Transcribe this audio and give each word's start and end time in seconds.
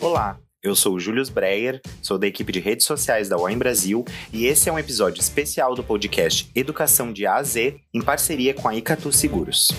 Olá, 0.00 0.38
eu 0.62 0.76
sou 0.76 0.94
o 0.94 1.00
Julius 1.00 1.28
Breyer, 1.28 1.80
sou 2.00 2.16
da 2.16 2.28
equipe 2.28 2.52
de 2.52 2.60
redes 2.60 2.86
sociais 2.86 3.28
da 3.28 3.36
Wine 3.36 3.56
Brasil 3.56 4.04
e 4.32 4.46
esse 4.46 4.68
é 4.68 4.72
um 4.72 4.78
episódio 4.78 5.20
especial 5.20 5.74
do 5.74 5.82
podcast 5.82 6.48
Educação 6.54 7.12
de 7.12 7.26
A 7.26 7.34
a 7.34 7.42
Z 7.42 7.80
em 7.92 8.00
parceria 8.00 8.54
com 8.54 8.68
a 8.68 8.76
Icatu 8.76 9.10
Seguros. 9.10 9.72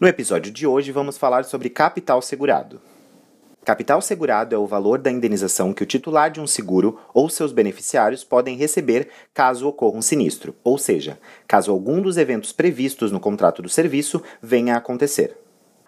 No 0.00 0.06
episódio 0.06 0.52
de 0.52 0.64
hoje 0.64 0.92
vamos 0.92 1.18
falar 1.18 1.42
sobre 1.44 1.68
capital 1.68 2.22
segurado. 2.22 2.80
Capital 3.64 4.00
segurado 4.00 4.54
é 4.54 4.58
o 4.58 4.66
valor 4.66 4.98
da 4.98 5.10
indenização 5.10 5.74
que 5.74 5.82
o 5.82 5.86
titular 5.86 6.30
de 6.30 6.40
um 6.40 6.46
seguro 6.46 6.98
ou 7.12 7.28
seus 7.28 7.52
beneficiários 7.52 8.24
podem 8.24 8.56
receber 8.56 9.08
caso 9.34 9.68
ocorra 9.68 9.98
um 9.98 10.02
sinistro, 10.02 10.56
ou 10.64 10.78
seja, 10.78 11.18
caso 11.46 11.70
algum 11.70 12.00
dos 12.00 12.16
eventos 12.16 12.52
previstos 12.52 13.12
no 13.12 13.20
contrato 13.20 13.60
do 13.60 13.68
serviço 13.68 14.22
venha 14.40 14.74
a 14.74 14.78
acontecer. 14.78 15.36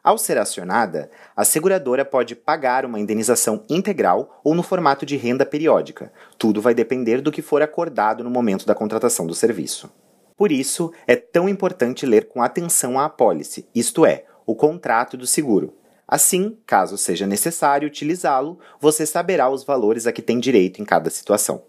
Ao 0.04 0.18
ser 0.18 0.36
acionada, 0.36 1.10
a 1.34 1.44
seguradora 1.44 2.04
pode 2.04 2.34
pagar 2.34 2.84
uma 2.84 3.00
indenização 3.00 3.64
integral 3.70 4.40
ou 4.44 4.54
no 4.54 4.62
formato 4.62 5.06
de 5.06 5.16
renda 5.16 5.46
periódica. 5.46 6.12
Tudo 6.36 6.60
vai 6.60 6.74
depender 6.74 7.22
do 7.22 7.32
que 7.32 7.40
for 7.40 7.62
acordado 7.62 8.22
no 8.22 8.30
momento 8.30 8.66
da 8.66 8.74
contratação 8.74 9.26
do 9.26 9.34
serviço. 9.34 9.90
Por 10.36 10.52
isso, 10.52 10.92
é 11.06 11.16
tão 11.16 11.48
importante 11.48 12.04
ler 12.04 12.28
com 12.28 12.42
atenção 12.42 12.98
a 12.98 13.04
apólice, 13.06 13.66
isto 13.74 14.04
é, 14.04 14.24
o 14.44 14.54
contrato 14.54 15.16
do 15.16 15.26
seguro. 15.26 15.72
Assim, 16.12 16.58
caso 16.66 16.98
seja 16.98 17.26
necessário 17.26 17.88
utilizá-lo, 17.88 18.58
você 18.78 19.06
saberá 19.06 19.48
os 19.48 19.64
valores 19.64 20.06
a 20.06 20.12
que 20.12 20.20
tem 20.20 20.38
direito 20.38 20.82
em 20.82 20.84
cada 20.84 21.08
situação. 21.08 21.62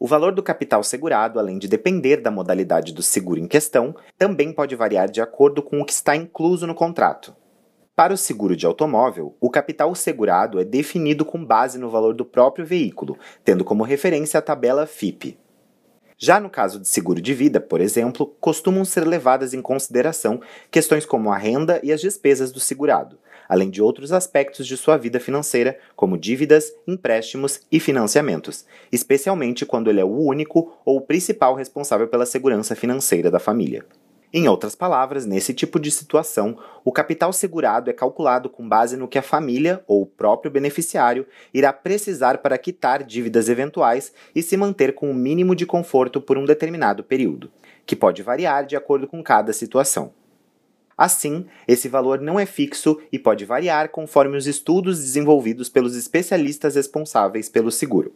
O 0.00 0.06
valor 0.08 0.32
do 0.32 0.42
capital 0.42 0.82
segurado, 0.82 1.38
além 1.38 1.60
de 1.60 1.68
depender 1.68 2.16
da 2.16 2.28
modalidade 2.28 2.92
do 2.92 3.02
seguro 3.02 3.38
em 3.38 3.46
questão, 3.46 3.94
também 4.18 4.52
pode 4.52 4.74
variar 4.74 5.08
de 5.08 5.20
acordo 5.20 5.62
com 5.62 5.80
o 5.80 5.84
que 5.84 5.92
está 5.92 6.16
incluso 6.16 6.66
no 6.66 6.74
contrato. 6.74 7.36
Para 7.94 8.12
o 8.12 8.16
seguro 8.16 8.56
de 8.56 8.66
automóvel, 8.66 9.36
o 9.40 9.48
capital 9.48 9.94
segurado 9.94 10.58
é 10.58 10.64
definido 10.64 11.24
com 11.24 11.44
base 11.44 11.78
no 11.78 11.88
valor 11.88 12.14
do 12.14 12.24
próprio 12.24 12.66
veículo, 12.66 13.16
tendo 13.44 13.64
como 13.64 13.84
referência 13.84 14.38
a 14.38 14.42
tabela 14.42 14.88
FIP. 14.88 15.38
Já 16.20 16.40
no 16.40 16.50
caso 16.50 16.80
de 16.80 16.88
seguro 16.88 17.20
de 17.22 17.32
vida, 17.32 17.60
por 17.60 17.80
exemplo, 17.80 18.34
costumam 18.40 18.84
ser 18.84 19.06
levadas 19.06 19.54
em 19.54 19.62
consideração 19.62 20.40
questões 20.68 21.06
como 21.06 21.30
a 21.30 21.38
renda 21.38 21.78
e 21.80 21.92
as 21.92 22.00
despesas 22.00 22.50
do 22.50 22.58
segurado, 22.58 23.16
além 23.48 23.70
de 23.70 23.80
outros 23.80 24.10
aspectos 24.10 24.66
de 24.66 24.76
sua 24.76 24.96
vida 24.96 25.20
financeira, 25.20 25.78
como 25.94 26.18
dívidas, 26.18 26.72
empréstimos 26.88 27.60
e 27.70 27.78
financiamentos, 27.78 28.66
especialmente 28.90 29.64
quando 29.64 29.88
ele 29.88 30.00
é 30.00 30.04
o 30.04 30.18
único 30.18 30.76
ou 30.84 30.96
o 30.96 31.00
principal 31.00 31.54
responsável 31.54 32.08
pela 32.08 32.26
segurança 32.26 32.74
financeira 32.74 33.30
da 33.30 33.38
família. 33.38 33.86
Em 34.30 34.46
outras 34.46 34.74
palavras, 34.74 35.24
nesse 35.24 35.54
tipo 35.54 35.80
de 35.80 35.90
situação, 35.90 36.58
o 36.84 36.92
capital 36.92 37.32
segurado 37.32 37.88
é 37.88 37.94
calculado 37.94 38.50
com 38.50 38.68
base 38.68 38.94
no 38.94 39.08
que 39.08 39.18
a 39.18 39.22
família 39.22 39.82
ou 39.86 40.02
o 40.02 40.06
próprio 40.06 40.50
beneficiário 40.50 41.26
irá 41.52 41.72
precisar 41.72 42.38
para 42.38 42.58
quitar 42.58 43.02
dívidas 43.02 43.48
eventuais 43.48 44.12
e 44.34 44.42
se 44.42 44.54
manter 44.54 44.94
com 44.94 45.06
o 45.06 45.12
um 45.12 45.14
mínimo 45.14 45.54
de 45.54 45.64
conforto 45.64 46.20
por 46.20 46.36
um 46.36 46.44
determinado 46.44 47.02
período, 47.02 47.50
que 47.86 47.96
pode 47.96 48.22
variar 48.22 48.66
de 48.66 48.76
acordo 48.76 49.06
com 49.08 49.22
cada 49.22 49.50
situação. 49.54 50.12
Assim, 50.96 51.46
esse 51.66 51.88
valor 51.88 52.20
não 52.20 52.38
é 52.38 52.44
fixo 52.44 53.00
e 53.10 53.18
pode 53.18 53.46
variar 53.46 53.88
conforme 53.88 54.36
os 54.36 54.46
estudos 54.46 54.98
desenvolvidos 54.98 55.70
pelos 55.70 55.96
especialistas 55.96 56.74
responsáveis 56.74 57.48
pelo 57.48 57.70
seguro. 57.70 58.12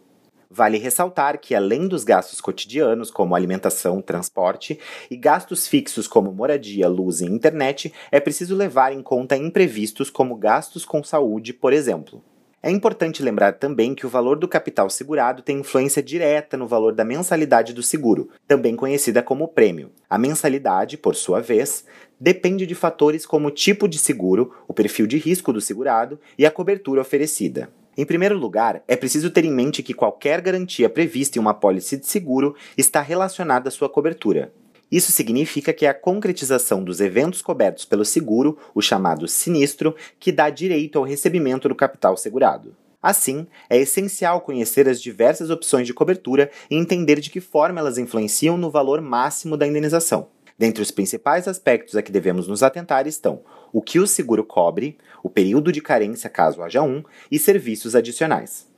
Vale 0.55 0.77
ressaltar 0.77 1.39
que, 1.39 1.55
além 1.55 1.87
dos 1.87 2.03
gastos 2.03 2.39
cotidianos, 2.39 3.09
como 3.09 3.33
alimentação, 3.33 4.03
transporte, 4.03 4.79
e 5.09 5.17
gastos 5.17 5.67
fixos 5.67 6.07
como 6.07 6.31
moradia, 6.31 6.87
luz 6.87 7.21
e 7.21 7.25
internet, 7.25 7.91
é 8.11 8.19
preciso 8.19 8.55
levar 8.55 8.93
em 8.93 9.01
conta 9.01 9.35
imprevistos 9.35 10.11
como 10.11 10.35
gastos 10.35 10.85
com 10.85 11.03
saúde, 11.03 11.53
por 11.53 11.73
exemplo. 11.73 12.23
É 12.61 12.69
importante 12.69 13.23
lembrar 13.23 13.53
também 13.53 13.95
que 13.95 14.05
o 14.05 14.09
valor 14.09 14.37
do 14.37 14.47
capital 14.47 14.91
segurado 14.91 15.41
tem 15.41 15.61
influência 15.61 16.03
direta 16.03 16.55
no 16.55 16.67
valor 16.67 16.93
da 16.93 17.03
mensalidade 17.03 17.73
do 17.73 17.81
seguro, 17.81 18.29
também 18.47 18.75
conhecida 18.75 19.23
como 19.23 19.47
prêmio. 19.47 19.89
A 20.07 20.19
mensalidade, 20.19 20.97
por 20.97 21.15
sua 21.15 21.41
vez, 21.41 21.83
depende 22.19 22.67
de 22.67 22.75
fatores 22.75 23.25
como 23.25 23.47
o 23.47 23.51
tipo 23.51 23.87
de 23.87 23.97
seguro, 23.97 24.53
o 24.67 24.73
perfil 24.73 25.07
de 25.07 25.17
risco 25.17 25.51
do 25.51 25.59
segurado 25.59 26.19
e 26.37 26.45
a 26.45 26.51
cobertura 26.51 27.01
oferecida. 27.01 27.71
Em 27.95 28.05
primeiro 28.05 28.35
lugar, 28.35 28.83
é 28.87 28.95
preciso 28.95 29.29
ter 29.29 29.45
em 29.45 29.51
mente 29.51 29.83
que 29.83 29.93
qualquer 29.93 30.41
garantia 30.41 30.89
prevista 30.89 31.37
em 31.37 31.41
uma 31.41 31.53
pólice 31.53 31.95
de 31.95 32.07
seguro 32.07 32.55
está 32.75 33.01
relacionada 33.01 33.69
à 33.69 33.71
sua 33.71 33.87
cobertura. 33.87 34.51
Isso 34.91 35.11
significa 35.11 35.71
que 35.71 35.85
é 35.85 35.89
a 35.89 35.93
concretização 35.93 36.83
dos 36.83 36.99
eventos 36.99 37.41
cobertos 37.41 37.85
pelo 37.85 38.03
seguro, 38.03 38.57
o 38.73 38.81
chamado 38.81 39.27
sinistro, 39.27 39.95
que 40.19 40.31
dá 40.31 40.49
direito 40.49 40.97
ao 40.97 41.05
recebimento 41.05 41.69
do 41.69 41.75
capital 41.75 42.17
segurado. 42.17 42.75
Assim, 43.01 43.45
é 43.69 43.77
essencial 43.77 44.41
conhecer 44.41 44.87
as 44.87 45.01
diversas 45.01 45.49
opções 45.49 45.85
de 45.85 45.93
cobertura 45.93 46.49
e 46.71 46.75
entender 46.75 47.19
de 47.19 47.29
que 47.29 47.41
forma 47.41 47.79
elas 47.79 47.97
influenciam 47.97 48.57
no 48.57 48.71
valor 48.71 49.01
máximo 49.01 49.57
da 49.57 49.67
indenização. 49.67 50.29
Dentre 50.57 50.81
os 50.81 50.91
principais 50.91 51.47
aspectos 51.47 51.95
a 51.95 52.01
que 52.01 52.11
devemos 52.11 52.47
nos 52.47 52.63
atentar 52.63 53.07
estão 53.07 53.41
o 53.71 53.81
que 53.81 53.99
o 53.99 54.05
seguro 54.05 54.43
cobre, 54.43 54.97
o 55.23 55.29
período 55.29 55.71
de 55.71 55.81
carência 55.81 56.29
caso 56.29 56.61
haja 56.61 56.83
um 56.83 57.03
e 57.31 57.39
serviços 57.39 57.95
adicionais. 57.95 58.71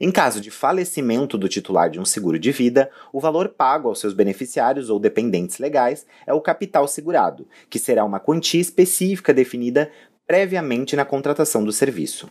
Em 0.00 0.10
caso 0.10 0.40
de 0.40 0.50
falecimento 0.50 1.36
do 1.36 1.46
titular 1.46 1.90
de 1.90 2.00
um 2.00 2.06
seguro 2.06 2.38
de 2.38 2.50
vida, 2.50 2.90
o 3.12 3.20
valor 3.20 3.50
pago 3.50 3.88
aos 3.88 4.00
seus 4.00 4.14
beneficiários 4.14 4.88
ou 4.88 4.98
dependentes 4.98 5.58
legais 5.58 6.06
é 6.26 6.32
o 6.32 6.40
capital 6.40 6.88
segurado, 6.88 7.46
que 7.68 7.78
será 7.78 8.02
uma 8.02 8.18
quantia 8.18 8.60
específica 8.60 9.34
definida 9.34 9.90
previamente 10.26 10.96
na 10.96 11.04
contratação 11.04 11.62
do 11.62 11.70
serviço. 11.70 12.30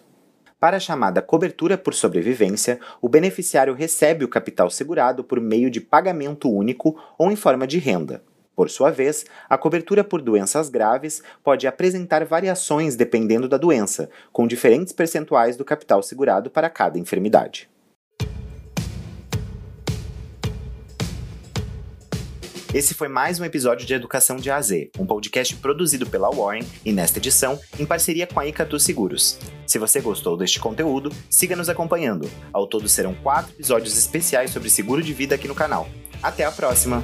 Para 0.60 0.78
a 0.78 0.80
chamada 0.80 1.22
cobertura 1.22 1.78
por 1.78 1.94
sobrevivência, 1.94 2.80
o 3.02 3.08
beneficiário 3.08 3.74
recebe 3.74 4.26
o 4.26 4.30
capital 4.30 4.70
segurado 4.70 5.24
por 5.24 5.40
meio 5.40 5.70
de 5.70 5.80
pagamento 5.80 6.50
único 6.50 7.00
ou 7.18 7.32
em 7.32 7.36
forma 7.36 7.68
de 7.68 7.78
renda. 7.78 8.24
Por 8.60 8.70
sua 8.70 8.92
vez, 8.92 9.26
a 9.50 9.58
cobertura 9.58 10.04
por 10.04 10.22
doenças 10.22 10.68
graves 10.68 11.24
pode 11.42 11.66
apresentar 11.66 12.26
variações 12.26 12.94
dependendo 12.94 13.48
da 13.48 13.56
doença, 13.56 14.10
com 14.34 14.46
diferentes 14.46 14.92
percentuais 14.92 15.56
do 15.56 15.64
capital 15.64 16.04
segurado 16.04 16.50
para 16.50 16.70
cada 16.70 17.00
enfermidade. 17.00 17.70
Esse 22.74 22.94
foi 22.94 23.08
mais 23.08 23.40
um 23.40 23.46
episódio 23.46 23.88
de 23.88 23.94
Educação 23.94 24.36
de 24.36 24.52
A 24.52 24.58
a 24.58 24.62
Z, 24.62 24.92
um 25.00 25.06
podcast 25.06 25.56
produzido 25.56 26.06
pela 26.06 26.30
Warren 26.30 26.66
e, 26.84 26.92
nesta 26.92 27.18
edição, 27.18 27.58
em 27.80 27.86
parceria 27.86 28.28
com 28.28 28.42
a 28.42 28.46
Icatu 28.46 28.78
Seguros. 28.78 29.40
Se 29.66 29.80
você 29.80 30.02
gostou 30.02 30.36
deste 30.36 30.60
conteúdo, 30.60 31.14
siga 31.30 31.56
nos 31.56 31.70
acompanhando. 31.70 32.30
Ao 32.52 32.68
todo 32.68 32.90
serão 32.90 33.16
quatro 33.16 33.54
episódios 33.54 33.98
especiais 33.98 34.52
sobre 34.52 34.70
seguro 34.70 35.02
de 35.02 35.14
vida 35.14 35.34
aqui 35.34 35.48
no 35.48 35.56
canal. 35.56 35.88
Até 36.22 36.44
a 36.44 36.52
próxima! 36.52 37.02